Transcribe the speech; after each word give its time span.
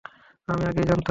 আমি 0.47 0.63
আগেই 0.65 0.85
জানতাম। 0.85 0.99